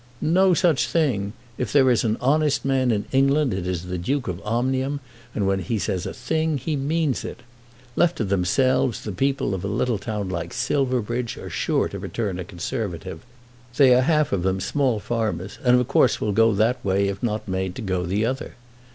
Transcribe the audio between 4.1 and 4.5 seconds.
of